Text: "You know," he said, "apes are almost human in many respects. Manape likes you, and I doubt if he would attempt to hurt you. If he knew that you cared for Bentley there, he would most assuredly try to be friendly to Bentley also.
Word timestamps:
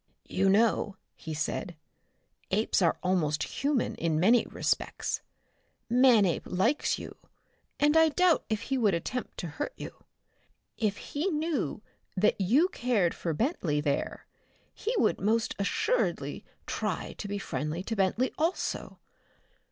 "You 0.27 0.49
know," 0.49 0.97
he 1.15 1.35
said, 1.35 1.75
"apes 2.49 2.81
are 2.81 2.97
almost 3.03 3.43
human 3.43 3.93
in 3.97 4.19
many 4.19 4.47
respects. 4.47 5.21
Manape 5.91 6.47
likes 6.47 6.97
you, 6.97 7.15
and 7.79 7.95
I 7.95 8.09
doubt 8.09 8.43
if 8.49 8.61
he 8.63 8.79
would 8.79 8.95
attempt 8.95 9.37
to 9.37 9.47
hurt 9.61 9.73
you. 9.77 10.03
If 10.75 10.97
he 10.97 11.27
knew 11.27 11.83
that 12.17 12.41
you 12.41 12.67
cared 12.69 13.13
for 13.13 13.35
Bentley 13.35 13.79
there, 13.79 14.25
he 14.73 14.95
would 14.97 15.21
most 15.21 15.53
assuredly 15.59 16.43
try 16.65 17.13
to 17.19 17.27
be 17.27 17.37
friendly 17.37 17.83
to 17.83 17.95
Bentley 17.95 18.33
also. 18.39 18.97